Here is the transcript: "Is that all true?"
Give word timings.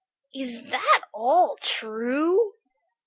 "Is 0.33 0.63
that 0.71 1.01
all 1.13 1.57
true?" 1.61 2.55